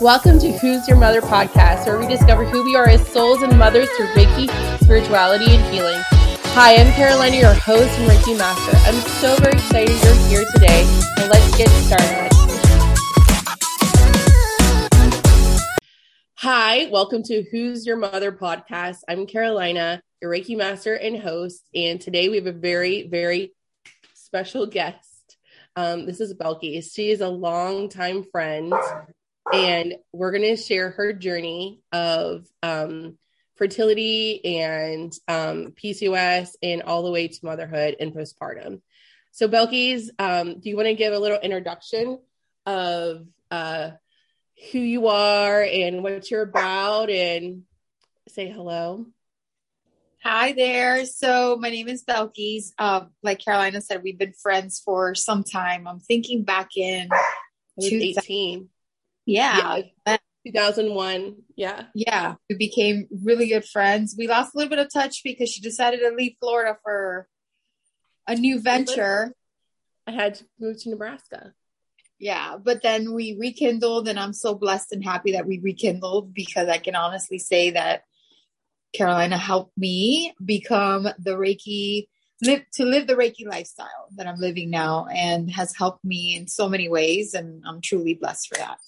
[0.00, 3.58] Welcome to Who's Your Mother podcast, where we discover who we are as souls and
[3.58, 4.48] mothers through Reiki,
[4.80, 6.00] spirituality, and healing.
[6.54, 8.76] Hi, I'm Carolina, your host and Reiki master.
[8.86, 10.84] I'm so very excited you're here today,
[11.18, 12.30] and let's get started.
[16.36, 18.98] Hi, welcome to Who's Your Mother podcast.
[19.08, 23.52] I'm Carolina, your Reiki master and host, and today we have a very, very
[24.14, 25.36] special guest.
[25.74, 26.88] Um, this is Belky.
[26.88, 28.72] She is a longtime friend
[29.52, 33.18] and we're going to share her journey of um,
[33.56, 38.80] fertility and um, PCOS and all the way to motherhood and postpartum.
[39.32, 42.18] So, Belkys, um, do you want to give a little introduction
[42.66, 43.90] of uh,
[44.72, 47.62] who you are and what you're about and
[48.28, 49.06] say hello?
[50.24, 51.06] Hi there.
[51.06, 52.72] So my name is Belkys.
[52.78, 55.86] Um, like Carolina said, we've been friends for some time.
[55.86, 57.08] I'm thinking back in
[57.80, 58.68] 18.
[59.28, 59.82] Yeah.
[60.06, 60.16] yeah.
[60.46, 61.36] 2001.
[61.54, 61.84] Yeah.
[61.94, 62.34] Yeah.
[62.48, 64.14] We became really good friends.
[64.16, 67.28] We lost a little bit of touch because she decided to leave Florida for
[68.26, 69.34] a new venture.
[70.06, 71.52] I had to move to Nebraska.
[72.18, 72.56] Yeah.
[72.56, 76.78] But then we rekindled, and I'm so blessed and happy that we rekindled because I
[76.78, 78.04] can honestly say that
[78.94, 82.08] Carolina helped me become the Reiki
[82.40, 86.46] live to live the Reiki lifestyle that I'm living now and has helped me in
[86.46, 88.78] so many ways and I'm truly blessed for that.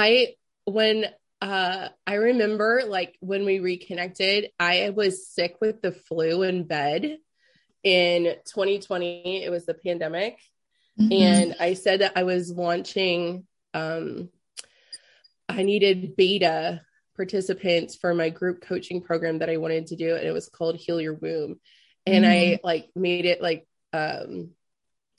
[0.00, 0.34] I
[0.64, 1.06] when
[1.42, 7.18] uh I remember like when we reconnected, I was sick with the flu in bed
[7.82, 9.44] in 2020.
[9.44, 10.38] It was the pandemic.
[10.98, 11.12] Mm-hmm.
[11.12, 14.30] And I said that I was launching um
[15.48, 16.80] I needed beta
[17.16, 20.76] participants for my group coaching program that I wanted to do and it was called
[20.76, 21.60] Heal Your Womb.
[22.06, 22.54] And mm-hmm.
[22.54, 24.52] I like made it like um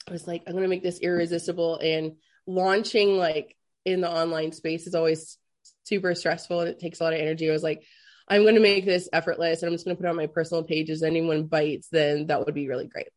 [0.08, 2.16] I was like I'm going to make this irresistible and
[2.48, 5.38] launching like in the online space is always
[5.84, 7.48] super stressful and it takes a lot of energy.
[7.48, 7.82] I was like,
[8.28, 10.26] I'm going to make this effortless and I'm just going to put it on my
[10.26, 11.02] personal pages.
[11.02, 13.08] Anyone bites, then that would be really great.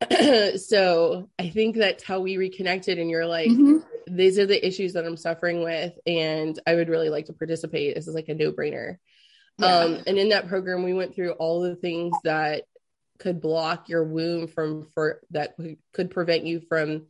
[0.60, 2.98] so I think that's how we reconnected.
[2.98, 3.78] And you're like, mm-hmm.
[4.06, 7.94] these are the issues that I'm suffering with, and I would really like to participate.
[7.94, 8.96] This is like a no brainer.
[9.58, 9.66] Yeah.
[9.66, 12.64] Um, and in that program, we went through all the things that
[13.18, 15.56] could block your womb from for that
[15.92, 17.06] could prevent you from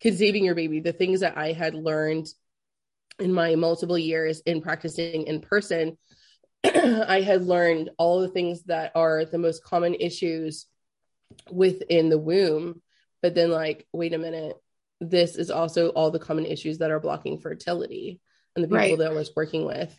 [0.00, 2.28] conceiving your baby, the things that I had learned
[3.18, 5.98] in my multiple years in practicing in person,
[6.64, 10.66] I had learned all the things that are the most common issues
[11.50, 12.82] within the womb.
[13.22, 14.56] But then, like, wait a minute,
[15.00, 18.20] this is also all the common issues that are blocking fertility
[18.54, 18.98] and the people right.
[18.98, 19.96] that I was working with.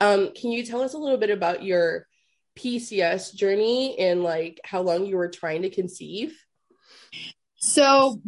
[0.00, 2.06] Um, can you tell us a little bit about your
[2.56, 6.36] PCOS journey and like how long you were trying to conceive?
[7.56, 8.20] So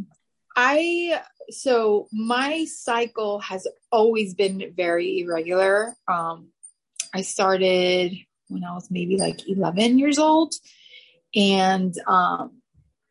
[0.56, 1.20] I
[1.50, 5.94] so my cycle has always been very irregular.
[6.08, 6.48] Um,
[7.14, 8.16] I started
[8.48, 10.54] when I was maybe like 11 years old,
[11.34, 12.60] and um,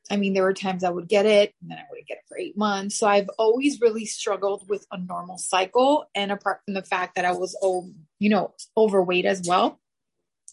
[0.10, 2.26] I mean there were times I would get it, and then I wouldn't get it
[2.28, 2.98] for eight months.
[2.98, 7.26] So I've always really struggled with a normal cycle, and apart from the fact that
[7.26, 9.80] I was, oh, you know, overweight as well.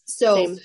[0.06, 0.34] So.
[0.34, 0.58] Same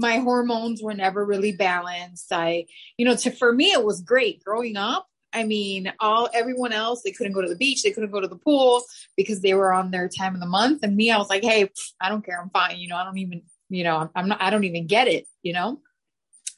[0.00, 2.32] my hormones were never really balanced.
[2.32, 2.64] I,
[2.96, 5.06] you know, to for me it was great growing up.
[5.32, 8.28] I mean, all everyone else, they couldn't go to the beach, they couldn't go to
[8.28, 8.82] the pool
[9.16, 10.82] because they were on their time of the month.
[10.82, 11.70] And me, I was like, hey,
[12.00, 12.78] I don't care, I'm fine.
[12.78, 15.52] You know, I don't even, you know, I'm not, I don't even get it, you
[15.52, 15.80] know.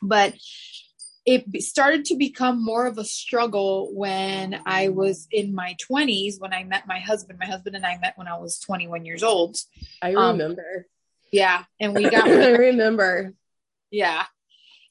[0.00, 0.34] But
[1.25, 6.53] it started to become more of a struggle when I was in my 20s when
[6.53, 7.38] I met my husband.
[7.38, 9.56] My husband and I met when I was 21 years old.
[10.00, 10.65] I um, remember.
[10.78, 10.84] Um,
[11.31, 13.34] yeah, and we got I remember.
[13.91, 14.25] Yeah.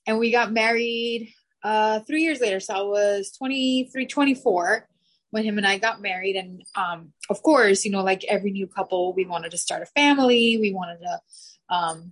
[0.08, 1.34] And we got married
[1.64, 2.60] uh, three years later.
[2.60, 4.88] So I was 23, 24
[5.32, 6.36] when him and I got married.
[6.36, 9.86] And um, of course, you know, like every new couple, we wanted to start a
[9.88, 10.58] family.
[10.60, 12.12] We wanted to, um,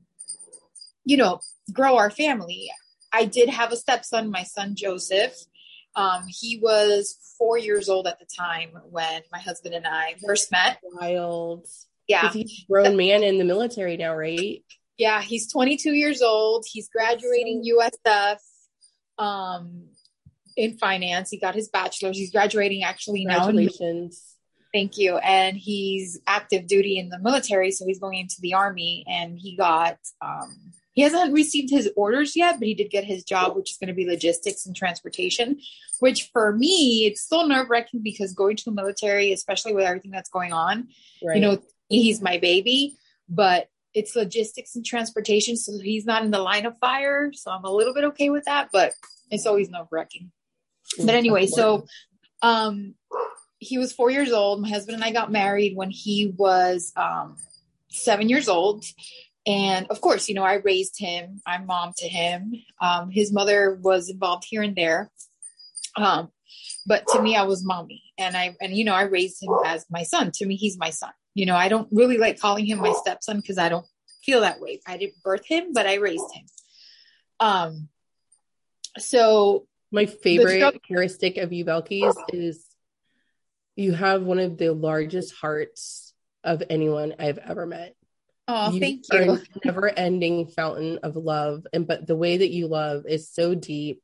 [1.06, 1.40] you know,
[1.72, 2.72] grow our family.
[3.12, 5.34] I did have a stepson, my son Joseph.
[5.96, 10.52] Um, he was four years old at the time when my husband and I first
[10.52, 10.79] met.
[10.84, 11.66] Wild.
[12.08, 12.32] Yeah.
[12.32, 14.64] He's a grown man in the military now, right?
[14.97, 16.66] Yeah, he's 22 years old.
[16.68, 18.38] He's graduating USF
[19.20, 19.90] um,
[20.58, 21.30] in finance.
[21.30, 22.18] He got his bachelor's.
[22.18, 23.46] He's graduating actually now.
[23.46, 24.26] Congratulations.
[24.74, 25.18] Thank you.
[25.18, 29.04] And he's active duty in the military, so he's going into the army.
[29.08, 33.24] And he got um, he hasn't received his orders yet, but he did get his
[33.24, 35.60] job, which is going to be logistics and transportation.
[36.00, 40.12] Which for me, it's still nerve wracking because going to the military, especially with everything
[40.12, 40.90] that's going on,
[41.24, 41.36] right.
[41.36, 42.98] you know, he's my baby.
[43.28, 47.32] But it's logistics and transportation, so he's not in the line of fire.
[47.34, 48.94] So I'm a little bit okay with that, but
[49.32, 50.32] it's always nerve wracking.
[50.97, 51.86] But anyway, so
[52.41, 52.96] um
[53.59, 54.62] he was four years old.
[54.62, 57.36] My husband and I got married when he was um,
[57.90, 58.86] seven years old.
[59.46, 61.42] And of course, you know, I raised him.
[61.46, 62.53] I'm mom to him.
[62.82, 65.12] Um, his mother was involved here and there.
[65.97, 66.30] Um,
[66.85, 68.02] but to me, I was mommy.
[68.18, 70.32] And I, and you know, I raised him as my son.
[70.35, 71.12] To me, he's my son.
[71.40, 73.86] You know, I don't really like calling him my stepson because I don't
[74.26, 74.82] feel that way.
[74.86, 76.46] I didn't birth him, but I raised him.
[77.40, 77.88] Um,
[78.97, 82.66] so my favorite characteristic of you, Belkys, is
[83.78, 86.14] you have one of the largest hearts
[86.44, 87.96] of anyone I've ever met.
[88.50, 89.42] Oh, you thank you.
[89.64, 91.66] never ending fountain of love.
[91.72, 94.02] And but the way that you love is so deep,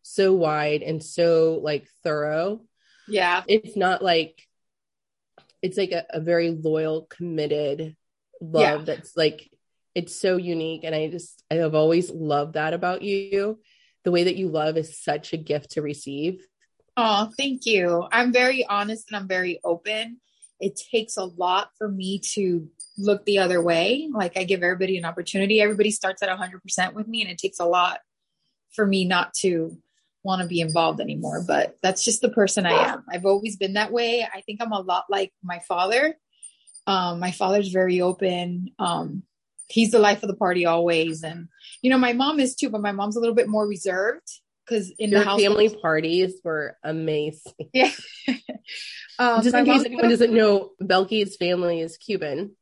[0.00, 2.62] so wide, and so like thorough.
[3.06, 3.42] Yeah.
[3.46, 4.47] It's not like
[5.62, 7.96] it's like a, a very loyal, committed
[8.40, 8.84] love yeah.
[8.84, 9.50] that's like
[9.94, 10.84] it's so unique.
[10.84, 13.58] And I just I have always loved that about you.
[14.04, 16.46] The way that you love is such a gift to receive.
[16.96, 18.06] Oh, thank you.
[18.10, 20.20] I'm very honest and I'm very open.
[20.60, 24.08] It takes a lot for me to look the other way.
[24.12, 25.60] Like I give everybody an opportunity.
[25.60, 28.00] Everybody starts at 100% with me, and it takes a lot
[28.72, 29.78] for me not to
[30.22, 31.44] want to be involved anymore.
[31.46, 33.04] But that's just the person I am.
[33.10, 34.26] I've always been that way.
[34.32, 36.16] I think I'm a lot like my father.
[36.86, 38.70] Um, my father's very open.
[38.78, 39.22] Um,
[39.68, 41.48] he's the life of the party always, and
[41.82, 44.26] you know my mom is too, but my mom's a little bit more reserved
[44.64, 47.52] because in Your the house family parties were amazing.
[47.72, 47.90] Yeah.
[49.18, 52.56] um, Just in case anyone doesn't know, Belkys' family is Cuban.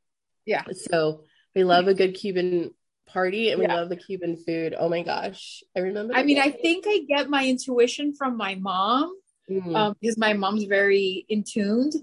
[0.44, 0.62] Yeah.
[0.72, 1.24] So
[1.54, 2.72] we love a good Cuban
[3.06, 3.74] party and we yeah.
[3.74, 4.74] love the Cuban food.
[4.78, 5.62] Oh my gosh.
[5.76, 6.14] I remember.
[6.14, 9.14] I mean, I think I get my intuition from my mom
[9.50, 9.74] mm.
[9.74, 11.94] um, because my mom's very in tuned.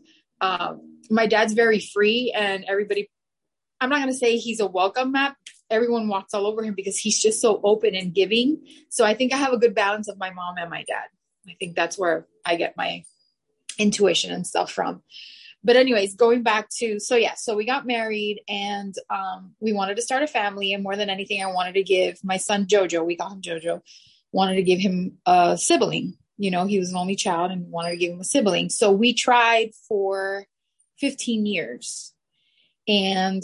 [0.41, 3.09] Um, my dad's very free and everybody,
[3.79, 5.37] I'm not going to say he's a welcome map.
[5.69, 8.65] Everyone walks all over him because he's just so open and giving.
[8.89, 11.05] So I think I have a good balance of my mom and my dad.
[11.47, 13.03] I think that's where I get my
[13.77, 15.01] intuition and stuff from
[15.63, 19.95] but anyways going back to so yeah so we got married and um, we wanted
[19.95, 23.05] to start a family and more than anything i wanted to give my son jojo
[23.05, 23.81] we call him jojo
[24.33, 26.17] wanted to give him a sibling.
[26.37, 28.69] You know he was an only child and wanted to give him a sibling.
[28.69, 30.45] So we tried for
[30.99, 32.13] 15 years
[32.87, 33.43] and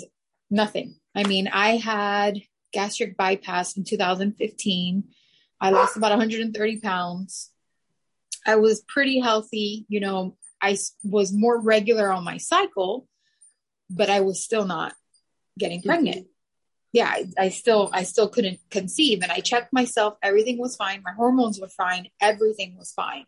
[0.49, 0.95] nothing.
[1.15, 2.41] I mean i had
[2.71, 5.03] gastric bypass in 2015
[5.59, 7.51] i lost about 130 pounds.
[8.45, 13.07] I was pretty healthy you know I was more regular on my cycle,
[13.89, 14.93] but I was still not
[15.57, 15.89] getting mm-hmm.
[15.89, 16.27] pregnant.
[16.91, 20.15] Yeah, I, I, still I still couldn't conceive, and I checked myself.
[20.23, 21.03] Everything was fine.
[21.03, 22.07] My hormones were fine.
[22.19, 23.25] Everything was fine.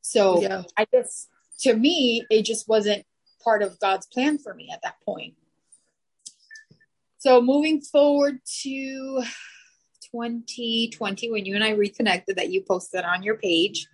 [0.00, 0.62] So yeah.
[0.76, 1.28] I guess
[1.60, 3.04] to me, it just wasn't
[3.42, 5.34] part of God's plan for me at that point.
[7.18, 9.22] So moving forward to
[10.12, 13.86] 2020, when you and I reconnected, that you posted on your page,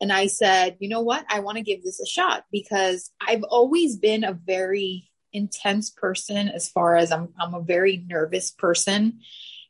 [0.00, 1.24] and I said, you know what?
[1.28, 6.48] I want to give this a shot because I've always been a very intense person
[6.48, 9.20] as far as I'm I'm a very nervous person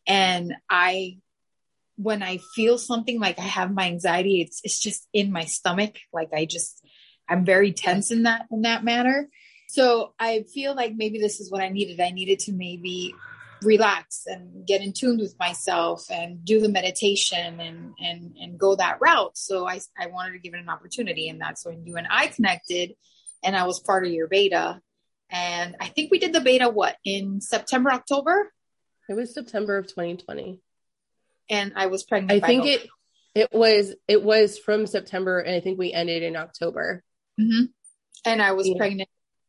[0.07, 1.19] and I
[1.97, 5.97] when I feel something like I have my anxiety it's it's just in my stomach
[6.13, 6.85] like I just
[7.29, 9.29] I'm very tense in that in that manner.
[9.69, 12.01] So I feel like maybe this is what I needed.
[12.01, 13.15] I needed to maybe
[13.63, 18.77] relax and get in tune with myself and do the meditation and and and go
[18.77, 19.37] that route.
[19.37, 22.27] So i i wanted to give it an opportunity and that's when you and i
[22.27, 22.95] connected
[23.43, 24.81] and i was part of your beta.
[25.31, 28.53] And i think we did the beta what in september october?
[29.09, 30.61] It was september of 2020
[31.49, 32.85] and i was pregnant i think November.
[33.35, 37.03] it it was it was from september and i think we ended in october.
[37.41, 37.67] Mm-hmm.
[38.25, 38.77] and i was yeah.
[38.77, 39.09] pregnant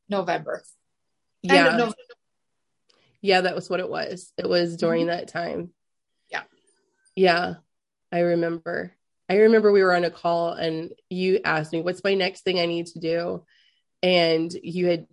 [0.09, 0.63] november.
[1.43, 1.63] Yeah.
[1.63, 1.95] November
[3.21, 4.31] yeah, that was what it was.
[4.37, 5.17] It was during mm-hmm.
[5.17, 5.71] that time.
[6.29, 6.43] Yeah.
[7.15, 7.55] Yeah.
[8.11, 8.93] I remember.
[9.29, 12.59] I remember we were on a call and you asked me, What's my next thing
[12.59, 13.43] I need to do?
[14.01, 15.07] And you had,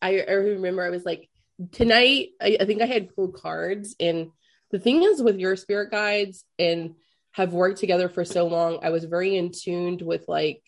[0.00, 1.28] I, I remember I was like,
[1.72, 3.96] Tonight, I, I think I had pulled cards.
[3.98, 4.30] And
[4.70, 6.94] the thing is, with your spirit guides and
[7.32, 10.62] have worked together for so long, I was very in tuned with like,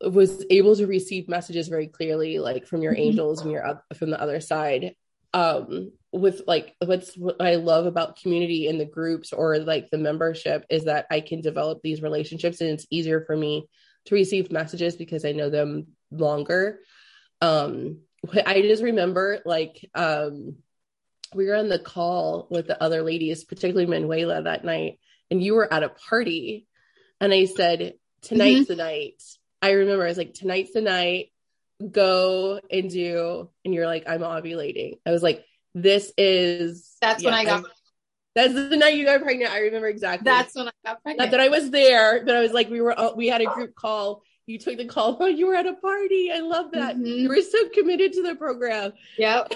[0.00, 3.02] was able to receive messages very clearly, like from your mm-hmm.
[3.02, 4.94] angels and your from the other side
[5.32, 9.98] um with like what's what I love about community in the groups or like the
[9.98, 13.68] membership is that I can develop these relationships and it's easier for me
[14.06, 16.80] to receive messages because I know them longer.
[17.40, 18.00] Um
[18.46, 20.56] I just remember like um
[21.34, 24.98] we were on the call with the other ladies, particularly Manuela that night,
[25.30, 26.66] and you were at a party.
[27.20, 28.72] And I said, Tonight's mm-hmm.
[28.72, 29.22] the night.
[29.60, 31.30] I remember I was like, Tonight's the night
[31.90, 37.30] go and do and you're like i'm ovulating i was like this is that's yeah,
[37.30, 37.64] when i got
[38.34, 41.30] that's the night you got pregnant i remember exactly that's when i got pregnant not
[41.30, 44.22] that i was there but i was like we were we had a group call
[44.46, 46.30] you took the call while you were at a party.
[46.32, 46.94] I love that.
[46.94, 47.04] Mm-hmm.
[47.04, 48.92] You were so committed to the program.
[49.18, 49.52] Yep.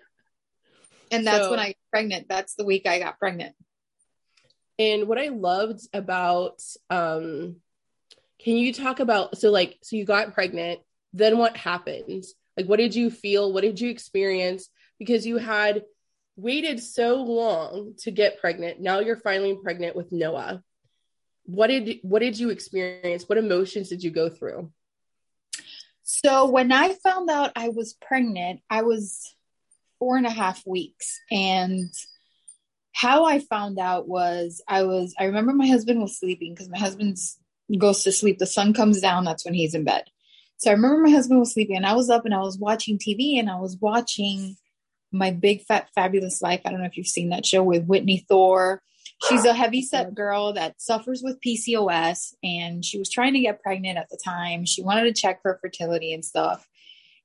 [1.12, 2.28] and that's so, when I got pregnant.
[2.28, 3.54] That's the week I got pregnant.
[4.78, 6.60] And what I loved about
[6.90, 7.56] um
[8.40, 10.80] can you talk about so like so you got pregnant,
[11.12, 12.24] then what happened?
[12.56, 13.52] Like what did you feel?
[13.52, 14.68] What did you experience?
[14.98, 15.82] Because you had
[16.36, 18.80] waited so long to get pregnant.
[18.80, 20.62] Now you're finally pregnant with Noah.
[21.44, 23.28] What did what did you experience?
[23.28, 24.70] What emotions did you go through?
[26.02, 29.34] So when I found out I was pregnant, I was
[29.98, 31.20] four and a half weeks.
[31.30, 31.92] And
[32.92, 36.78] how I found out was I was I remember my husband was sleeping because my
[36.78, 37.16] husband
[37.78, 38.38] goes to sleep.
[38.38, 40.04] The sun comes down, that's when he's in bed.
[40.62, 42.96] So I remember my husband was sleeping and I was up and I was watching
[42.96, 44.56] TV and I was watching
[45.10, 46.60] my big fat fabulous life.
[46.64, 48.80] I don't know if you've seen that show with Whitney Thore.
[49.28, 53.60] She's a heavy set girl that suffers with PCOS and she was trying to get
[53.60, 54.64] pregnant at the time.
[54.64, 56.68] She wanted to check for fertility and stuff.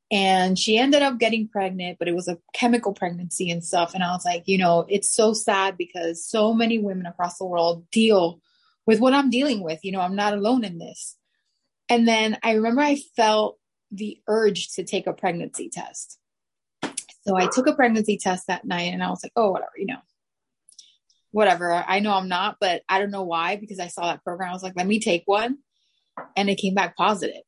[0.10, 3.94] And she ended up getting pregnant, but it was a chemical pregnancy and stuff.
[3.94, 7.46] And I was like, you know, it's so sad because so many women across the
[7.46, 8.42] world deal
[8.88, 9.86] with what I'm dealing with.
[9.86, 11.17] You know, I'm not alone in this.
[11.90, 13.58] And then I remember I felt
[13.92, 16.20] the urge to take a pregnancy test.
[17.26, 19.86] So I took a pregnancy test that night and I was like, oh, whatever, you
[19.86, 20.00] know,
[21.32, 21.74] whatever.
[21.74, 24.50] I know I'm not, but I don't know why because I saw that program.
[24.50, 25.58] I was like, let me take one.
[26.36, 27.42] And it came back positive.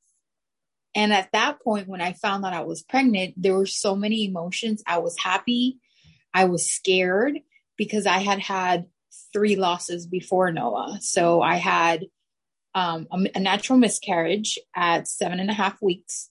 [0.95, 4.25] And at that point, when I found out I was pregnant, there were so many
[4.25, 4.83] emotions.
[4.85, 5.77] I was happy.
[6.33, 7.39] I was scared
[7.77, 8.85] because I had had
[9.31, 10.97] three losses before Noah.
[11.01, 12.05] So I had
[12.75, 16.29] um, a, natural miscarriage at seven and a half weeks.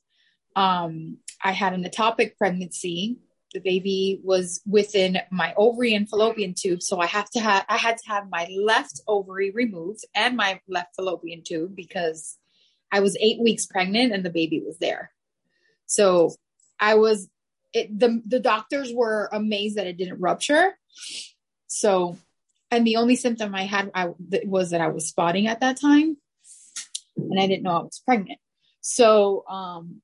[0.54, 3.18] Um, I had an ectopic pregnancy.
[3.54, 7.78] The baby was within my ovary and fallopian tube so i have to have i
[7.78, 12.36] had to have my left ovary removed and my left fallopian tube because
[12.92, 15.12] i was eight weeks pregnant and the baby was there.
[15.86, 16.34] So
[16.78, 17.28] i was
[17.72, 20.76] it, the the doctors were amazed that it didn't rupture.
[21.68, 22.18] So
[22.70, 24.10] and the only symptom i had I,
[24.44, 26.16] was that i was spotting at that time
[27.18, 28.38] and i didn't know i was pregnant
[28.80, 30.00] so um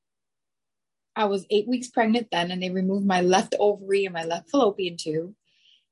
[1.16, 4.50] I was eight weeks pregnant then, and they removed my left ovary and my left
[4.50, 5.34] fallopian tube.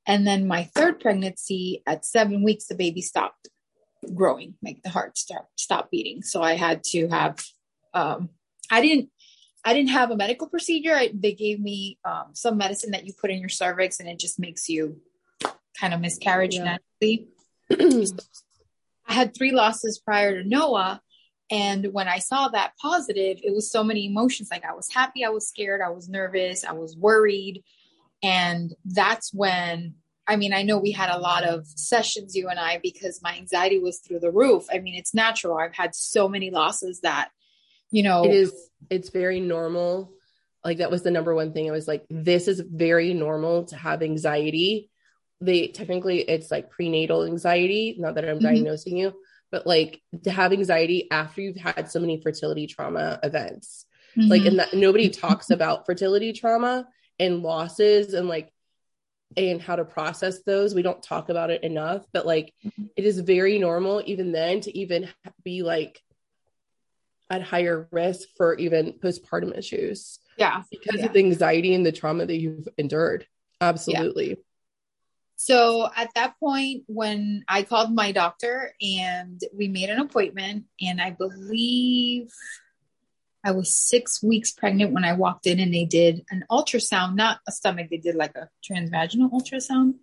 [0.05, 3.47] And then my third pregnancy, at seven weeks, the baby stopped
[4.13, 6.23] growing, like the heart start stop beating.
[6.23, 7.43] So I had to have.
[7.93, 8.29] Um,
[8.69, 9.09] I didn't.
[9.65, 10.93] I didn't have a medical procedure.
[10.93, 14.19] I, they gave me um, some medicine that you put in your cervix, and it
[14.19, 14.99] just makes you
[15.79, 16.77] kind of miscarriage yeah.
[17.01, 17.29] naturally.
[19.07, 21.01] I had three losses prior to Noah,
[21.53, 24.49] and when I saw that positive, it was so many emotions.
[24.49, 27.63] Like I was happy, I was scared, I was nervous, I was worried.
[28.23, 29.93] And that's when,
[30.25, 33.37] I mean, I know we had a lot of sessions, you and I, because my
[33.37, 34.65] anxiety was through the roof.
[34.73, 35.59] I mean, it's natural.
[35.59, 37.29] I've had so many losses that,
[37.91, 38.51] you know, it is,
[38.89, 40.11] it's very normal.
[40.65, 41.69] Like that was the number one thing.
[41.69, 44.89] I was like, this is very normal to have anxiety.
[45.39, 47.95] They technically, it's like prenatal anxiety.
[47.99, 48.45] Not that I'm mm-hmm.
[48.45, 49.13] diagnosing you,
[49.53, 53.85] but like to have anxiety after you've had so many fertility trauma events.
[54.17, 54.27] Mm-hmm.
[54.27, 56.87] Like, and that nobody talks about fertility trauma
[57.19, 58.51] and losses and like,
[59.37, 60.73] and how to process those.
[60.73, 62.85] We don't talk about it enough, but like, mm-hmm.
[62.97, 65.07] it is very normal even then to even
[65.43, 66.01] be like
[67.29, 70.17] at higher risk for even postpartum issues.
[70.35, 70.63] Yeah.
[70.71, 71.05] Because yeah.
[71.05, 73.27] of the anxiety and the trauma that you've endured.
[73.61, 74.29] Absolutely.
[74.29, 74.35] Yeah.
[75.45, 81.01] So at that point, when I called my doctor and we made an appointment, and
[81.01, 82.31] I believe
[83.43, 87.39] I was six weeks pregnant when I walked in, and they did an ultrasound, not
[87.45, 89.95] a stomach, they did like a transvaginal ultrasound.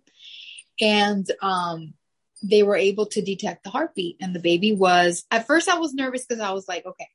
[0.79, 1.95] And um,
[2.43, 5.95] they were able to detect the heartbeat, and the baby was, at first, I was
[5.95, 7.07] nervous because I was like, okay,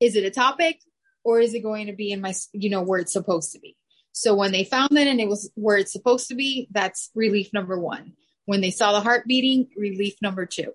[0.00, 0.78] is it ectopic?
[1.26, 3.76] or is it going to be in my, you know, where it's supposed to be?
[4.16, 7.52] So when they found it and it was where it's supposed to be, that's relief
[7.52, 8.14] number one.
[8.46, 10.72] When they saw the heart beating, relief number two.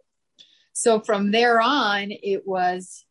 [0.73, 3.03] So from there on, it was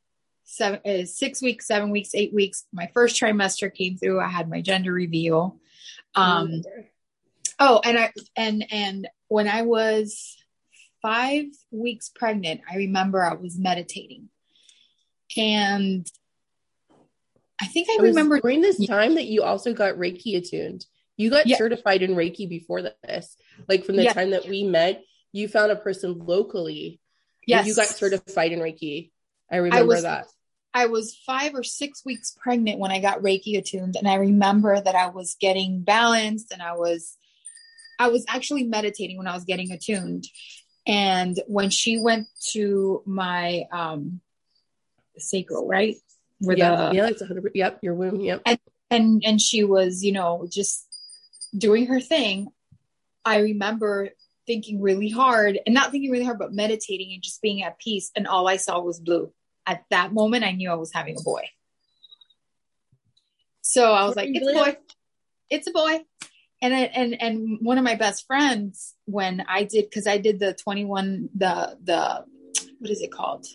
[0.44, 2.64] seven, uh, six weeks, seven weeks, eight weeks.
[2.72, 4.20] My first trimester came through.
[4.20, 5.58] I had my gender reveal.
[6.14, 6.62] Um,
[7.58, 10.37] oh, and I and and when I was
[11.02, 14.28] five weeks pregnant, I remember I was meditating,
[15.37, 16.08] and
[17.61, 20.87] I think I remember during this time that you also got Reiki attuned.
[21.17, 21.59] You got yeah.
[21.59, 23.37] certified in Reiki before this.
[23.69, 24.12] Like from the yeah.
[24.14, 27.00] time that we met, you found a person locally.
[27.47, 27.67] Yes.
[27.67, 29.11] You got certified in Reiki.
[29.50, 30.26] I remember I was, that.
[30.73, 33.97] I was five or six weeks pregnant when I got Reiki attuned.
[33.97, 37.17] And I remember that I was getting balanced and I was
[37.99, 40.25] I was actually meditating when I was getting attuned.
[40.87, 44.21] And when she went to my um
[45.19, 45.97] sacral, right?
[46.40, 47.52] Yeah, the, yeah, it's 100.
[47.54, 48.20] Yep, your womb.
[48.20, 48.42] Yep.
[48.47, 48.59] And,
[48.90, 50.87] and and she was, you know, just
[51.56, 52.49] doing her thing.
[53.25, 54.11] I remember
[54.47, 58.11] thinking really hard and not thinking really hard, but meditating and just being at peace.
[58.16, 59.32] And all I saw was blue.
[59.66, 61.42] At that moment, I knew I was having a boy.
[63.61, 64.76] So I was like, it's a boy.
[65.50, 66.00] It's a boy.
[66.62, 70.40] And I, and and one of my best friends when I did because I did
[70.40, 72.25] the 21 the the
[72.78, 73.47] what is it called?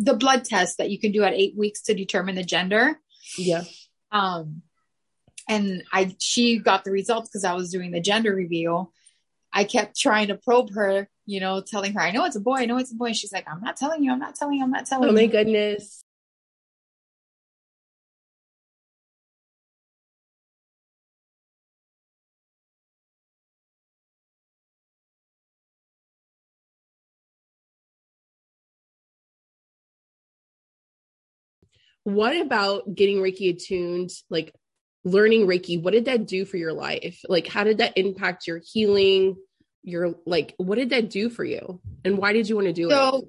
[0.00, 2.98] The blood test that you can do at 8 weeks to determine the gender.
[3.38, 3.64] Yeah.
[4.10, 4.62] Um
[5.48, 8.92] and I she got the results because I was doing the gender reveal.
[9.52, 12.58] I kept trying to probe her, you know, telling her, I know it's a boy,
[12.58, 13.12] I know it's a boy.
[13.12, 15.18] she's like, I'm not telling you, I'm not telling you, I'm not telling oh, you.
[15.18, 16.04] Oh my goodness.
[32.04, 34.54] What about getting Reiki attuned, like
[35.04, 35.82] learning Reiki?
[35.82, 37.20] What did that do for your life?
[37.28, 39.36] Like, how did that impact your healing?
[39.82, 41.80] Your like, what did that do for you?
[42.04, 43.24] And why did you want to do so, it?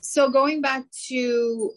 [0.00, 1.72] So, going back to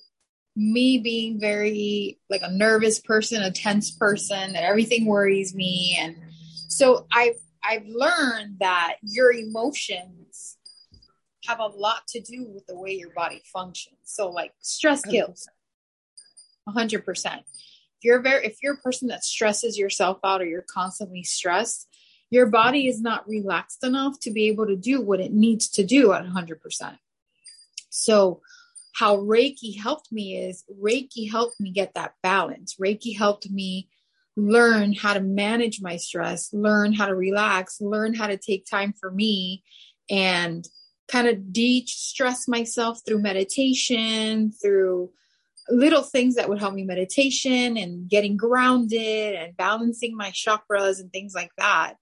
[0.56, 5.98] me being very like a nervous person, a tense person, that everything worries me.
[6.00, 6.18] And
[6.68, 10.58] so I've I've learned that your emotions
[11.46, 13.98] have a lot to do with the way your body functions.
[14.04, 15.48] So like stress kills
[16.68, 17.42] hundred percent.
[17.42, 21.88] If you're very, if you're a person that stresses yourself out or you're constantly stressed,
[22.30, 25.84] your body is not relaxed enough to be able to do what it needs to
[25.84, 26.98] do at hundred percent.
[27.90, 28.42] So
[28.94, 32.76] how Reiki helped me is Reiki helped me get that balance.
[32.76, 33.90] Reiki helped me
[34.36, 38.94] learn how to manage my stress, learn how to relax, learn how to take time
[39.00, 39.64] for me
[40.10, 40.68] and
[41.08, 45.12] kind of de-stress myself through meditation, through
[45.70, 51.12] little things that would help me meditation and getting grounded and balancing my chakras and
[51.12, 51.96] things like that.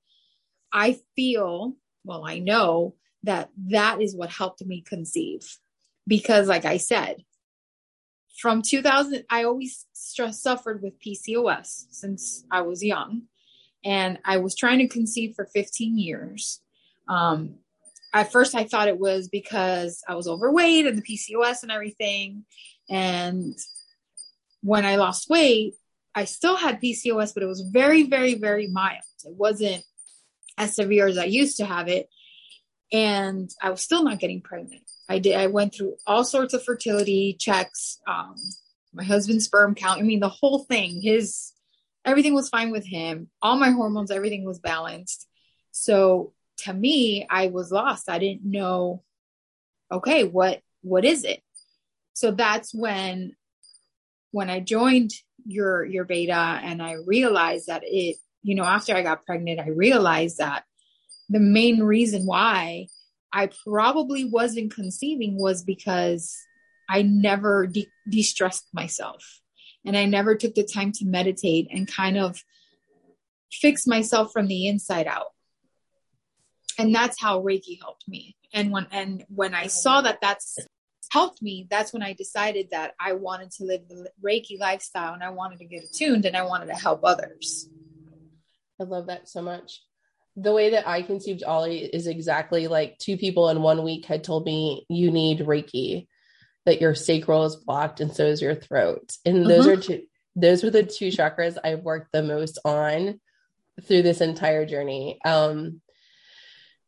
[0.71, 5.57] I feel, well, I know that that is what helped me conceive
[6.07, 7.23] because, like I said,
[8.37, 13.23] from 2000, I always stress, suffered with PCOS since I was young.
[13.83, 16.61] And I was trying to conceive for 15 years.
[17.07, 17.55] Um,
[18.13, 22.45] at first, I thought it was because I was overweight and the PCOS and everything.
[22.89, 23.55] And
[24.61, 25.75] when I lost weight,
[26.15, 29.03] I still had PCOS, but it was very, very, very mild.
[29.23, 29.83] It wasn't
[30.57, 32.09] as severe as I used to have it.
[32.91, 34.81] And I was still not getting pregnant.
[35.09, 38.35] I did, I went through all sorts of fertility checks, um,
[38.93, 39.99] my husband's sperm count.
[39.99, 41.53] I mean, the whole thing, his,
[42.03, 43.29] everything was fine with him.
[43.41, 45.27] All my hormones, everything was balanced.
[45.71, 48.09] So to me, I was lost.
[48.09, 49.03] I didn't know,
[49.91, 51.41] okay, what, what is it?
[52.17, 53.35] So that's when
[54.31, 55.11] when I joined
[55.45, 59.69] your your beta and I realized that it, you know, after I got pregnant, I
[59.69, 60.63] realized that
[61.29, 62.87] the main reason why
[63.31, 66.35] I probably wasn't conceiving was because
[66.89, 69.23] I never de stressed myself
[69.85, 72.43] and I never took the time to meditate and kind of
[73.51, 75.33] fix myself from the inside out.
[76.79, 78.35] And that's how Reiki helped me.
[78.53, 80.57] And when and when I saw that that's
[81.17, 85.23] helped me, that's when I decided that I wanted to live the Reiki lifestyle and
[85.23, 87.67] I wanted to get attuned and I wanted to help others.
[88.79, 89.81] I love that so much.
[90.35, 94.23] The way that I conceived Ollie is exactly like two people in one week had
[94.23, 96.07] told me you need Reiki,
[96.65, 99.11] that your sacral is blocked and so is your throat.
[99.25, 99.77] And those uh-huh.
[99.77, 100.01] are two
[100.35, 103.19] those were the two chakras I've worked the most on
[103.83, 105.17] through this entire journey.
[105.25, 105.81] Um,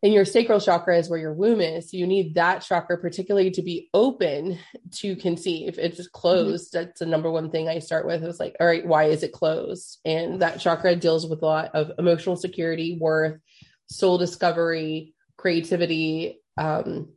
[0.02, 1.92] and your sacral chakra is where your womb is.
[1.92, 4.58] So you need that chakra particularly to be open
[4.98, 5.78] to conceive.
[5.78, 6.86] If it's closed, mm-hmm.
[6.86, 8.24] that's the number one thing I start with.
[8.24, 10.00] It's like, all right, why is it closed?
[10.06, 13.40] And that chakra deals with a lot of emotional security, worth,
[13.90, 17.10] soul discovery, creativity, um,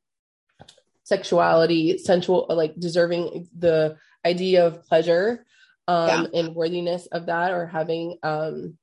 [1.04, 5.44] sexuality, sensual, like deserving the idea of pleasure
[5.86, 6.40] um, yeah.
[6.40, 8.78] and worthiness of that, or having um,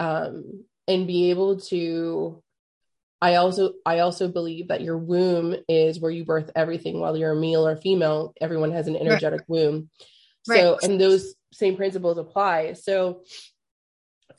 [0.00, 2.42] um, and be able to
[3.22, 7.00] I also I also believe that your womb is where you birth everything.
[7.00, 9.48] While you're a male or female, everyone has an energetic right.
[9.48, 9.90] womb.
[10.44, 10.82] So right.
[10.82, 12.74] and those same principles apply.
[12.74, 13.22] So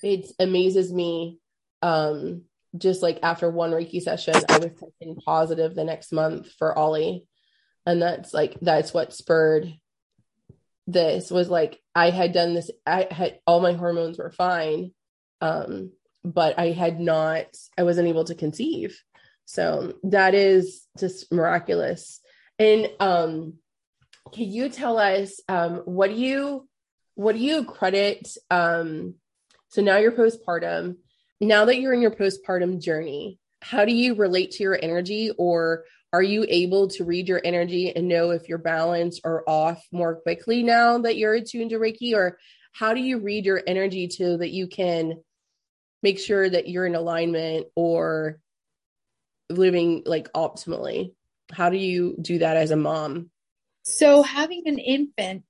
[0.02, 1.40] it amazes me.
[1.84, 2.44] Um,
[2.78, 7.26] just like after one Reiki session, I was testing positive the next month for Ollie.
[7.86, 9.74] And that's like that's what spurred
[10.88, 14.92] this was like I had done this, I had all my hormones were fine.
[15.40, 15.92] Um,
[16.24, 17.46] but I had not,
[17.78, 19.02] I wasn't able to conceive.
[19.46, 22.20] So that is just miraculous.
[22.60, 23.54] And um,
[24.32, 26.68] can you tell us um, what do you
[27.16, 29.16] what do you credit um,
[29.70, 30.96] so now you're postpartum
[31.40, 35.84] now that you're in your postpartum journey how do you relate to your energy or
[36.14, 40.16] are you able to read your energy and know if you're balanced or off more
[40.16, 42.38] quickly now that you're attuned to reiki or
[42.74, 45.14] how do you read your energy to that you can
[46.02, 48.40] make sure that you're in alignment or
[49.50, 51.14] living like optimally.
[51.52, 53.30] How do you do that as a mom?
[53.84, 55.46] So having an infant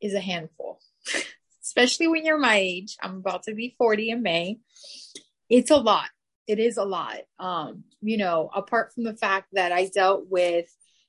[0.00, 0.80] is a handful
[1.64, 2.96] especially when you're my age.
[3.00, 4.58] I'm about to be 40 in may.
[5.48, 6.08] It's a lot.
[6.46, 7.20] It is a lot.
[7.38, 10.66] Um you know apart from the fact that i dealt with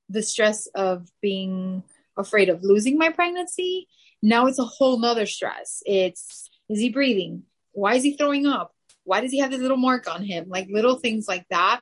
[0.09, 1.81] the stress of being
[2.15, 3.87] afraid of losing my pregnancy
[4.23, 5.83] now it's a whole nother stress.
[5.85, 8.73] It's is he breathing why is he throwing up?
[9.03, 10.45] Why does he have this little mark on him?
[10.47, 11.81] Like little things like that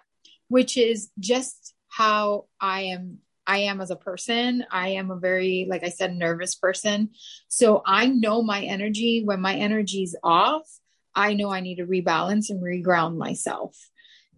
[0.51, 4.65] which is just how i am i am as a person.
[4.69, 7.11] I am a very like i said nervous person.
[7.47, 9.23] So i know my energy.
[9.23, 10.67] When my energy's off
[11.15, 13.77] I know I need to rebalance and reground myself.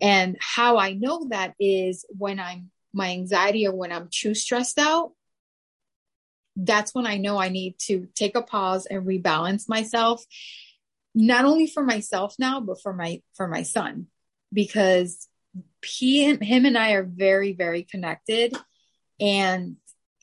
[0.02, 4.80] And how I know that is when I'm my anxiety or when I'm too stressed
[4.80, 5.14] out,
[6.56, 10.24] that's when I know I need to take a pause and rebalance myself,
[11.16, 14.08] not only for myself now, but for my for my son,
[14.52, 15.28] because
[15.86, 18.56] he and him and I are very, very connected
[19.20, 19.78] and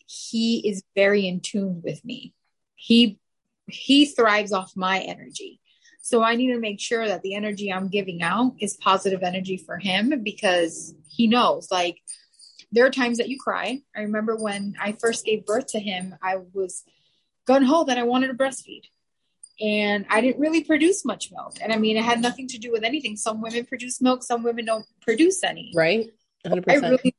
[0.06, 2.34] he is very in tune with me.
[2.74, 3.18] He
[3.68, 5.60] he thrives off my energy.
[6.02, 9.58] So I need to make sure that the energy I'm giving out is positive energy
[9.58, 11.98] for him because he knows like
[12.72, 13.80] there are times that you cry.
[13.94, 16.84] I remember when I first gave birth to him, I was
[17.46, 18.84] gun ho that I wanted to breastfeed.
[19.60, 21.56] And I didn't really produce much milk.
[21.60, 23.16] And I mean, it had nothing to do with anything.
[23.16, 25.72] Some women produce milk, some women don't produce any.
[25.74, 26.10] Right.
[26.46, 26.64] 100%.
[26.68, 27.14] I really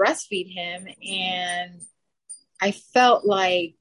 [0.00, 0.86] breastfeed him.
[0.86, 1.80] And
[2.60, 3.74] I felt like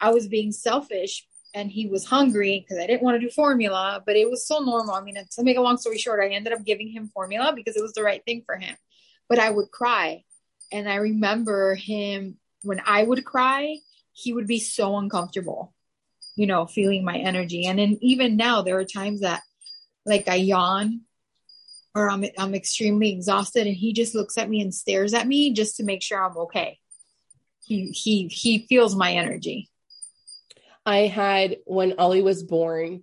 [0.00, 4.02] I was being selfish and he was hungry because I didn't want to do formula,
[4.06, 4.94] but it was so normal.
[4.94, 7.76] I mean, to make a long story short, I ended up giving him formula because
[7.76, 8.74] it was the right thing for him.
[9.28, 10.24] But I would cry.
[10.72, 13.76] And I remember him when I would cry,
[14.12, 15.74] he would be so uncomfortable,
[16.36, 17.66] you know, feeling my energy.
[17.66, 19.42] And then even now, there are times that
[20.04, 21.02] like I yawn
[21.94, 25.52] or I'm, I'm extremely exhausted and he just looks at me and stares at me
[25.52, 26.78] just to make sure I'm okay.
[27.64, 29.70] He, he, he feels my energy
[30.84, 33.02] I had when Ollie was born,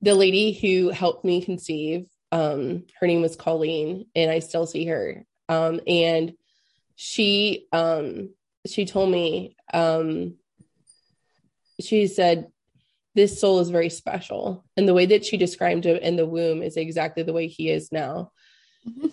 [0.00, 4.86] the lady who helped me conceive, um, her name was Colleen, and I still see
[4.86, 5.24] her.
[5.48, 6.34] Um, and
[6.94, 8.30] she um
[8.66, 10.36] she told me um
[11.80, 12.48] she said
[13.14, 14.64] this soul is very special.
[14.76, 17.70] And the way that she described him in the womb is exactly the way he
[17.70, 18.32] is now.
[18.88, 19.08] Mm-hmm.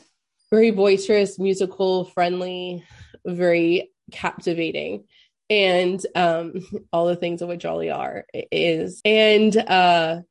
[0.50, 2.84] very boisterous musical friendly
[3.26, 5.06] very captivating.
[5.50, 6.54] And um
[6.94, 9.02] all the things of which Jolly are is.
[9.06, 10.22] And uh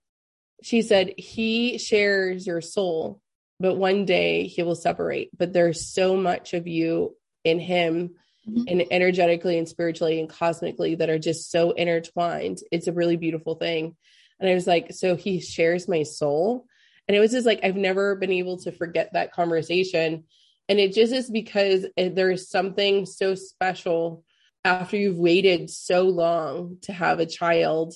[0.62, 3.20] she said he shares your soul
[3.60, 5.30] but one day he will separate.
[5.36, 8.14] But there's so much of you in him
[8.48, 8.64] mm-hmm.
[8.68, 12.58] and energetically and spiritually and cosmically that are just so intertwined.
[12.72, 13.96] It's a really beautiful thing.
[14.40, 16.66] And i was like so he shares my soul.
[17.06, 20.24] And it was just like i've never been able to forget that conversation.
[20.68, 24.24] And it just is because there's something so special
[24.64, 27.94] after you've waited so long to have a child.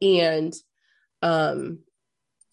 [0.00, 0.54] And
[1.22, 1.80] um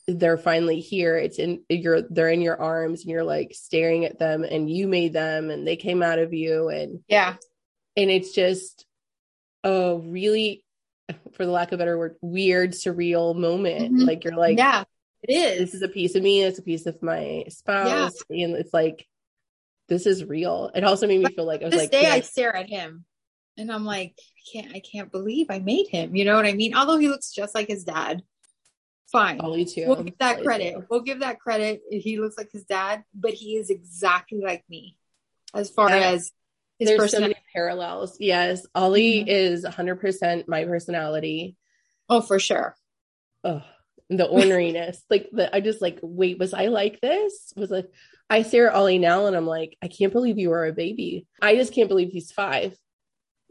[0.08, 4.20] they're finally here it's in you're they're in your arms and you're like staring at
[4.20, 7.36] them and you made them and they came out of you and yeah
[7.96, 8.86] and it's just
[9.64, 10.66] a really
[11.34, 14.06] for the lack of a better word weird surreal moment mm-hmm.
[14.06, 14.84] like you're like yeah
[15.22, 18.46] it is this is a piece of me it's a piece of my spouse yeah.
[18.46, 19.08] and it's like
[19.90, 20.72] this is real.
[20.74, 22.70] It also made me feel like I was this like, day I, I stare at
[22.70, 23.06] him
[23.58, 26.16] and I'm like, I can't, I can't believe I made him.
[26.16, 26.76] You know what I mean?
[26.76, 28.24] Although he looks just like his dad.
[29.12, 29.42] Fine.
[29.42, 29.86] Ollie too.
[29.88, 30.74] We'll give that credit.
[30.74, 30.86] Too.
[30.90, 31.82] We'll give that credit.
[31.90, 34.98] He looks like his dad, but he is exactly like me
[35.54, 36.12] as far yeah.
[36.12, 36.32] as
[36.80, 38.18] his There's so many parallels.
[38.20, 38.66] Yes.
[38.74, 39.30] Ollie mm-hmm.
[39.30, 41.56] is 100% my personality.
[42.10, 42.76] Oh, for sure.
[43.44, 43.62] Oh,
[44.10, 44.98] the orneriness.
[45.10, 47.54] like the, I just like, wait, was I like this?
[47.56, 47.90] Was like,
[48.30, 51.28] I stare at Ollie now and I'm like, I can't believe you are a baby.
[51.42, 52.76] I just can't believe he's five.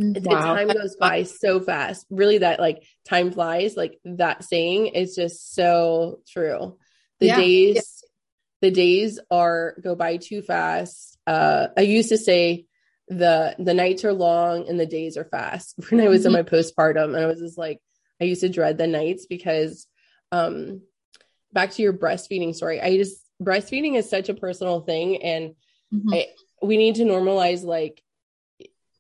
[0.03, 0.21] Wow.
[0.21, 2.07] The time goes by so fast.
[2.11, 6.79] Really, that like time flies, like that saying is just so true.
[7.21, 7.37] The yeah.
[7.37, 8.69] days, yeah.
[8.69, 11.19] the days are go by too fast.
[11.27, 12.67] Uh, I used to say
[13.09, 16.29] the the nights are long and the days are fast when I was mm-hmm.
[16.29, 17.81] in my postpartum, and I was just like,
[18.21, 19.87] I used to dread the nights because,
[20.31, 20.83] um,
[21.53, 25.55] back to your breastfeeding story, I just breastfeeding is such a personal thing and
[25.93, 26.15] mm-hmm.
[26.15, 26.27] I,
[26.62, 28.03] we need to normalize like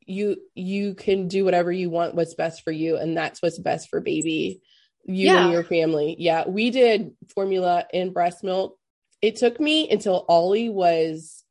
[0.06, 3.88] you you can do whatever you want what's best for you and that's what's best
[3.88, 4.60] for baby
[5.04, 5.44] you yeah.
[5.44, 6.16] and your family.
[6.18, 8.78] Yeah we did formula and breast milk.
[9.20, 11.44] It took me until ollie was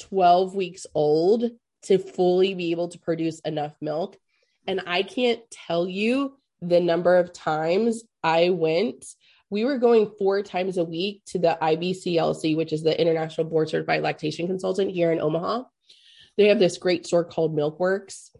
[0.00, 1.44] 12 weeks old
[1.84, 4.16] to fully be able to produce enough milk.
[4.66, 9.04] And i can't tell you the number of times i went.
[9.50, 13.68] We were going four times a week to the ibclc which is the international board
[13.68, 15.62] certified lactation consultant here in omaha
[16.36, 18.30] they have this great store called Milkworks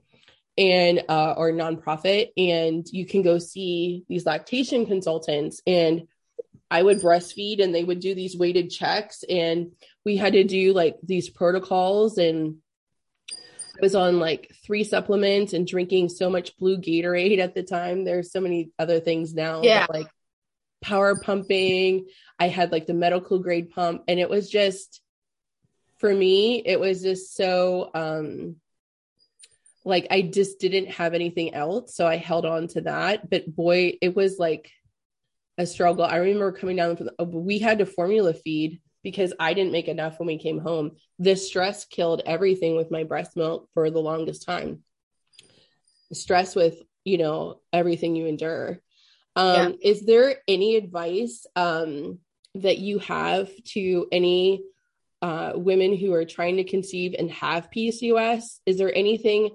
[0.56, 5.60] and uh, or nonprofit, and you can go see these lactation consultants.
[5.66, 6.08] And
[6.70, 9.72] I would breastfeed, and they would do these weighted checks, and
[10.04, 12.56] we had to do like these protocols and.
[13.76, 18.04] I was on like three supplements and drinking so much blue Gatorade at the time.
[18.04, 19.62] There's so many other things now.
[19.64, 19.86] Yeah.
[19.90, 20.06] like
[20.80, 22.06] power pumping.
[22.38, 25.00] I had like the medical grade pump, and it was just
[26.04, 28.56] for me, it was just so um
[29.86, 31.96] like I just didn't have anything else.
[31.96, 33.30] So I held on to that.
[33.30, 34.70] But boy, it was like
[35.56, 36.04] a struggle.
[36.04, 39.72] I remember coming down from the, oh, we had to formula feed because I didn't
[39.72, 40.90] make enough when we came home.
[41.20, 44.82] The stress killed everything with my breast milk for the longest time.
[46.12, 48.78] Stress with, you know, everything you endure.
[49.36, 49.90] Um, yeah.
[49.90, 52.18] Is there any advice um,
[52.56, 54.64] that you have to any
[55.24, 58.60] uh, women who are trying to conceive and have PCOS?
[58.66, 59.48] Is there anything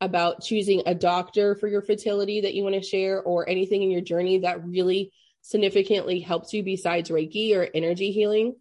[0.00, 3.90] about choosing a doctor for your fertility that you want to share, or anything in
[3.90, 5.10] your journey that really
[5.42, 8.54] significantly helps you besides Reiki or energy healing?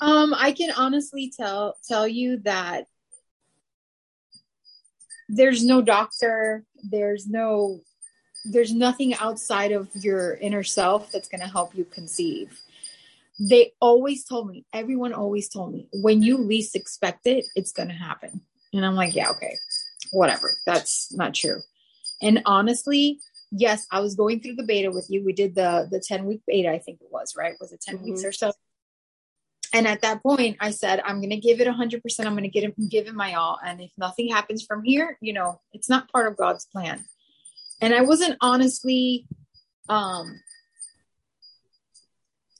[0.00, 2.88] Um, I can honestly tell tell you that
[5.28, 7.78] there's no doctor, there's no
[8.44, 12.60] there's nothing outside of your inner self that's going to help you conceive
[13.38, 17.88] they always told me, everyone always told me, when you least expect it, it's going
[17.88, 18.40] to happen.
[18.72, 19.56] And I'm like, yeah, okay,
[20.12, 20.52] whatever.
[20.66, 21.60] That's not true.
[22.20, 25.24] And honestly, yes, I was going through the beta with you.
[25.24, 27.54] We did the the 10 week beta, I think it was, right?
[27.60, 28.04] Was it 10 mm-hmm.
[28.04, 28.52] weeks or so?
[29.74, 32.02] And at that point, I said, I'm going to give it 100%.
[32.20, 33.58] I'm going to get it, give it my all.
[33.64, 37.04] And if nothing happens from here, you know, it's not part of God's plan.
[37.80, 39.26] And I wasn't honestly
[39.88, 40.38] um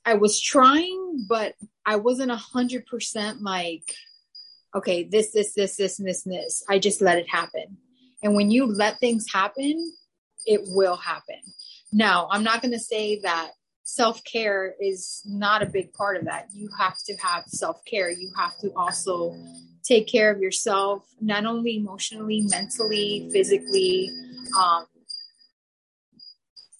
[0.04, 1.54] I was trying, but
[1.86, 3.94] I wasn't a hundred percent like,
[4.74, 6.64] okay, this, this, this, this, and this, and this.
[6.68, 7.76] I just let it happen.
[8.22, 9.92] And when you let things happen,
[10.46, 11.40] it will happen.
[11.92, 13.50] Now, I'm not going to say that
[13.82, 16.48] self care is not a big part of that.
[16.52, 18.10] You have to have self care.
[18.10, 19.36] You have to also
[19.84, 24.10] take care of yourself, not only emotionally, mentally, physically.
[24.58, 24.86] Um,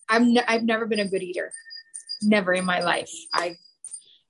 [0.09, 1.53] I'm n- I've never been a good eater
[2.25, 3.11] never in my life.
[3.33, 3.57] I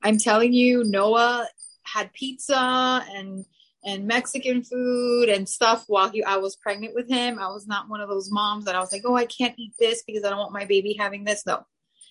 [0.02, 1.48] I'm telling you, Noah
[1.82, 3.44] had pizza and
[3.84, 7.40] and Mexican food and stuff while he, I was pregnant with him.
[7.40, 9.72] I was not one of those moms that I was like, oh, I can't eat
[9.76, 11.44] this because I don't want my baby having this.
[11.44, 11.66] No.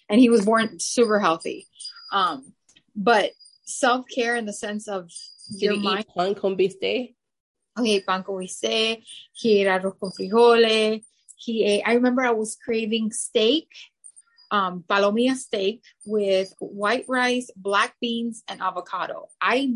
[0.09, 1.67] And he was born super healthy.
[2.11, 2.51] Um,
[2.93, 3.31] but
[3.63, 5.09] self care in the sense of
[5.51, 6.05] Did your mind.
[6.15, 7.15] pan con bistec?
[7.79, 9.03] Okay, pan con bistec.
[9.31, 11.05] He ate arroz con frijoles.
[11.37, 13.69] He ate, I remember I was craving steak
[14.51, 19.27] um, palomilla steak with white rice, black beans, and avocado.
[19.41, 19.73] I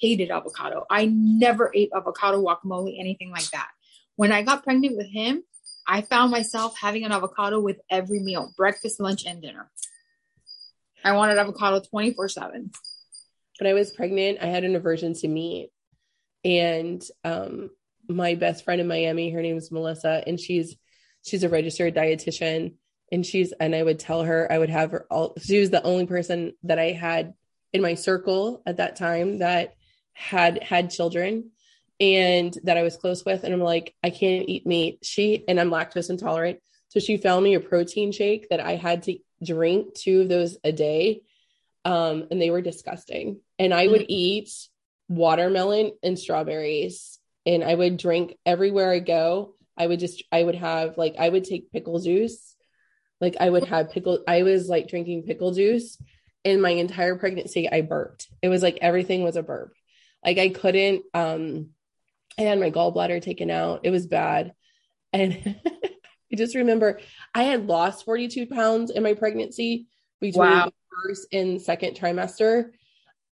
[0.00, 0.86] hated avocado.
[0.88, 3.68] I never ate avocado, guacamole, anything like that.
[4.16, 5.42] When I got pregnant with him,
[5.86, 9.70] I found myself having an avocado with every meal breakfast, lunch, and dinner.
[11.04, 12.70] I wanted avocado 24 7.
[13.60, 15.70] When I was pregnant, I had an aversion to meat.
[16.44, 17.70] And um,
[18.08, 20.76] my best friend in Miami, her name is Melissa, and she's
[21.24, 22.74] she's a registered dietitian
[23.12, 25.82] and she's and I would tell her I would have her all she was the
[25.82, 27.34] only person that I had
[27.72, 29.74] in my circle at that time that
[30.12, 31.50] had had children
[32.00, 33.44] and that I was close with.
[33.44, 35.00] And I'm like I can't eat meat.
[35.02, 36.60] She and I'm lactose intolerant.
[36.88, 40.56] So she found me a protein shake that I had to drink two of those
[40.64, 41.22] a day.
[41.84, 43.40] Um and they were disgusting.
[43.58, 44.10] And I would mm-hmm.
[44.12, 44.50] eat
[45.08, 49.54] watermelon and strawberries and I would drink everywhere I go.
[49.76, 52.53] I would just I would have like I would take pickle juice
[53.20, 55.98] like I would have pickle, I was like drinking pickle juice
[56.42, 57.70] in my entire pregnancy.
[57.70, 58.28] I burped.
[58.42, 59.74] It was like everything was a burp.
[60.24, 61.70] Like I couldn't, um,
[62.38, 63.80] I had my gallbladder taken out.
[63.84, 64.52] It was bad.
[65.12, 65.60] And
[66.32, 67.00] I just remember
[67.34, 69.86] I had lost 42 pounds in my pregnancy
[70.20, 70.66] between wow.
[70.66, 70.72] the
[71.02, 72.70] first and second trimester.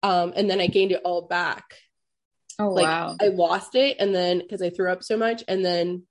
[0.02, 1.74] Um, and then I gained it all back.
[2.58, 3.16] Oh, like, wow.
[3.20, 3.98] I lost it.
[4.00, 5.44] And then because I threw up so much.
[5.46, 6.04] And then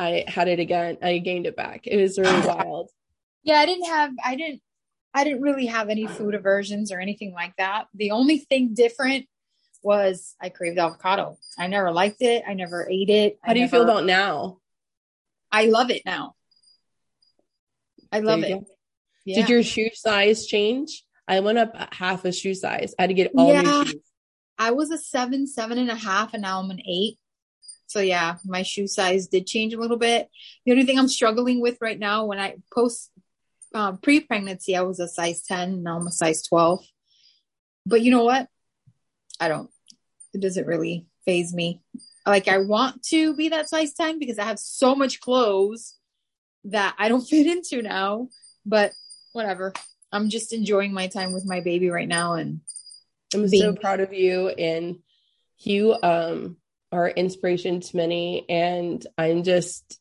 [0.00, 0.96] I had it again.
[1.02, 1.86] I gained it back.
[1.86, 2.90] It was really wild.
[3.42, 4.62] Yeah, I didn't have I didn't
[5.12, 7.86] I didn't really have any food aversions or anything like that.
[7.94, 9.26] The only thing different
[9.82, 11.36] was I craved avocado.
[11.58, 12.44] I never liked it.
[12.48, 13.38] I never ate it.
[13.42, 14.58] How I do you never, feel about now?
[15.52, 16.34] I love it now.
[18.12, 18.58] I love it.
[19.24, 19.36] Yeah.
[19.40, 21.04] Did your shoe size change?
[21.28, 22.94] I went up half a shoe size.
[22.98, 23.62] I had to get all Yeah.
[23.62, 24.02] new shoes.
[24.58, 27.18] I was a seven, seven and a half, and now I'm an eight.
[27.90, 30.28] So yeah, my shoe size did change a little bit.
[30.64, 33.10] The only thing I'm struggling with right now, when I post
[33.74, 35.82] um, pre-pregnancy, I was a size 10.
[35.82, 36.86] Now I'm a size 12.
[37.84, 38.46] But you know what?
[39.40, 39.68] I don't.
[40.32, 41.80] It doesn't really phase me.
[42.24, 45.96] Like I want to be that size 10 because I have so much clothes
[46.66, 48.28] that I don't fit into now.
[48.64, 48.92] But
[49.32, 49.72] whatever.
[50.12, 52.60] I'm just enjoying my time with my baby right now and
[53.34, 55.00] I'm so proud of you and
[55.58, 56.56] you um
[56.92, 60.00] are inspiration to many and I'm just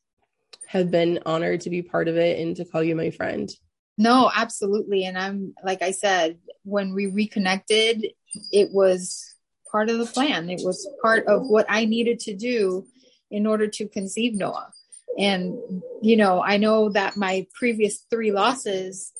[0.67, 3.49] have been honored to be part of it and to call you my friend.
[3.97, 5.03] No, absolutely.
[5.05, 8.05] And I'm like I said, when we reconnected,
[8.51, 9.35] it was
[9.71, 10.49] part of the plan.
[10.49, 12.85] It was part of what I needed to do
[13.31, 14.71] in order to conceive Noah.
[15.17, 15.57] And
[16.01, 19.11] you know, I know that my previous three losses,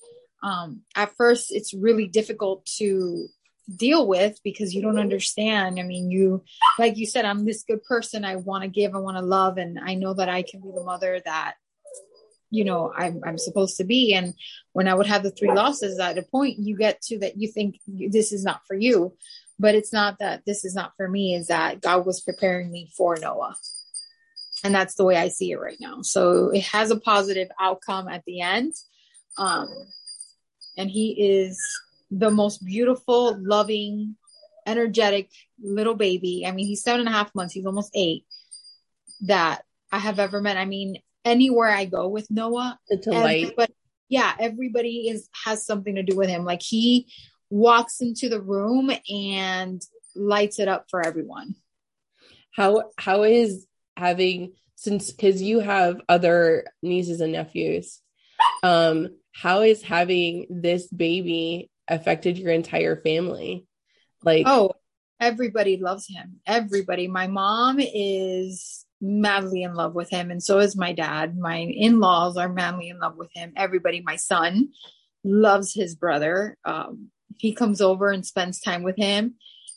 [0.44, 3.28] um, at first it's really difficult to
[3.76, 5.80] deal with because you don't understand.
[5.80, 6.44] I mean, you
[6.78, 8.26] like you said, I'm this good person.
[8.26, 10.72] I want to give, I want to love, and I know that I can be
[10.74, 11.56] the mother that
[12.50, 14.14] you know I'm, I'm supposed to be.
[14.14, 14.34] And
[14.74, 17.48] when i would have the three losses at a point you get to that you
[17.48, 19.14] think this is not for you.
[19.62, 22.92] But it's not that this is not for me is that god was preparing me
[22.96, 23.56] for noah.
[24.64, 26.02] And that's the way i see it right now.
[26.02, 28.74] So it has a positive outcome at the end.
[29.38, 29.70] Um
[30.78, 31.60] and he is
[32.12, 34.16] the most beautiful loving
[34.66, 35.30] energetic
[35.62, 38.26] little baby i mean he's seven and a half months he's almost eight
[39.22, 43.44] that i have ever met i mean anywhere i go with noah The delight.
[43.44, 43.74] everybody,
[44.10, 46.44] yeah, everybody is has something to do with him.
[46.44, 47.08] Like he
[47.50, 49.82] walks into the room and
[50.16, 51.56] lights it up for everyone.
[52.56, 58.02] How how is having since because you have other nieces and nephews,
[58.64, 63.68] um, how is having this baby affected your entire family?
[64.24, 64.72] Like Oh,
[65.20, 66.40] everybody loves him.
[66.46, 67.08] Everybody.
[67.08, 71.38] My mom is madly in love with him, and so is my dad.
[71.38, 73.54] My in laws are madly in love with him.
[73.56, 74.70] Everybody, my son
[75.24, 76.58] loves his brother.
[76.66, 79.36] Um, he comes over and spends time with him.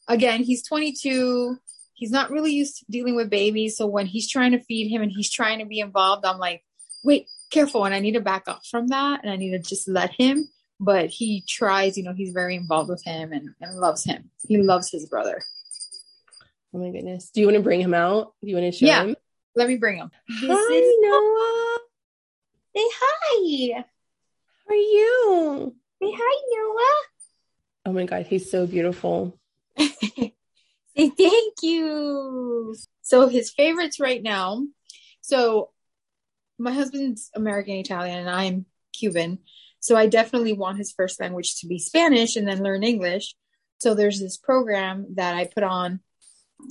[0.08, 1.56] Again, he's 22.
[1.94, 3.76] He's not really used to dealing with babies.
[3.76, 6.64] So when he's trying to feed him and he's trying to be involved, I'm like,
[7.04, 7.84] wait, careful.
[7.84, 9.20] And I need to back off from that.
[9.22, 10.48] And I need to just let him.
[10.80, 14.30] But he tries, you know, he's very involved with him and, and loves him.
[14.48, 15.40] He loves his brother.
[16.74, 17.30] oh my goodness.
[17.30, 18.34] Do you want to bring him out?
[18.42, 19.04] Do you want to show Yeah.
[19.04, 19.16] him?
[19.54, 20.10] Let me bring him.
[20.40, 21.78] This Hi, is Noah.
[22.74, 23.84] say hi.
[24.66, 25.76] How are you?
[26.02, 27.02] Say hi, Noah.
[27.84, 29.38] Oh my god, he's so beautiful.
[29.78, 32.74] Say thank you.
[33.02, 34.62] So his favorites right now.
[35.20, 35.70] So
[36.58, 39.38] my husband's American Italian and I'm Cuban.
[39.82, 43.34] So I definitely want his first language to be Spanish and then learn English.
[43.78, 45.98] So there's this program that I put on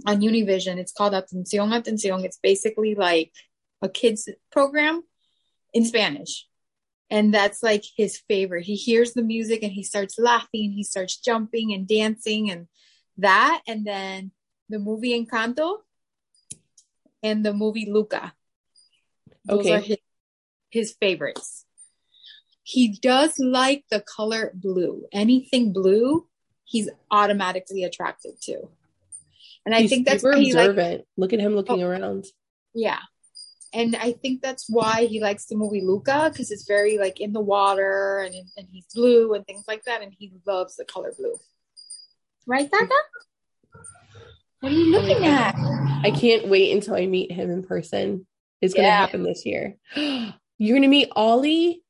[0.07, 0.77] on Univision.
[0.77, 2.23] It's called Atención Atención.
[2.23, 3.33] It's basically like
[3.81, 5.03] a kids program
[5.73, 6.47] in Spanish.
[7.09, 8.63] And that's like his favorite.
[8.63, 12.67] He hears the music and he starts laughing, he starts jumping and dancing and
[13.17, 14.31] that and then
[14.69, 15.79] the movie Encanto
[17.21, 18.33] and the movie Luca.
[19.43, 19.73] Those Okay.
[19.73, 19.97] are his,
[20.69, 21.65] his favorites.
[22.63, 25.07] He does like the color blue.
[25.11, 26.27] Anything blue,
[26.63, 28.69] he's automatically attracted to.
[29.65, 31.05] And I he's think that's why he like observant.
[31.17, 31.87] Look at him looking oh.
[31.87, 32.25] around.
[32.73, 32.99] yeah.
[33.73, 37.31] And I think that's why he likes the movie Luca because it's very like in
[37.31, 41.13] the water and and he's blue and things like that, and he loves the color
[41.17, 41.35] blue.
[42.45, 42.93] Right, Tata?
[44.59, 45.55] What are you oh looking at?
[46.03, 48.27] I can't wait until I meet him in person.
[48.61, 48.97] It's gonna Yeah.
[48.97, 49.77] happen this year.
[49.95, 51.81] You're gonna meet Ollie?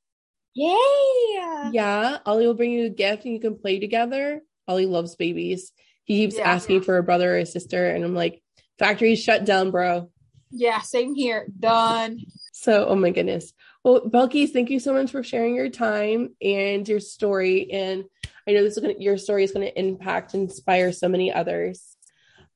[0.53, 1.71] Yeah.
[1.71, 2.17] Yeah.
[2.25, 4.41] Ollie will bring you a gift and you can play together.
[4.67, 5.71] Ollie loves babies.
[6.03, 6.51] He keeps Yeah.
[6.51, 8.41] asking for a brother or a sister, and I'm like,
[8.79, 10.09] factory's shut down, bro.
[10.51, 11.47] Yeah, same here.
[11.59, 12.19] Done.
[12.51, 13.53] So, oh my goodness.
[13.83, 17.71] Well, Belkys, thank you so much for sharing your time and your story.
[17.71, 18.03] And
[18.47, 21.95] I know this is gonna, your story is going to impact, inspire so many others.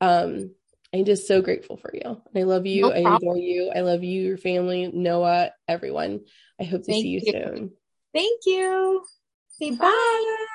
[0.02, 0.52] Um,
[0.94, 2.22] I'm just so grateful for you.
[2.36, 2.84] I love you.
[2.84, 3.72] No I adore you.
[3.76, 6.22] I love you, your family, Noah, everyone.
[6.60, 7.32] I hope to Thank see you, you.
[7.32, 7.72] soon.
[8.16, 9.06] Thank you.
[9.50, 10.48] Say bye.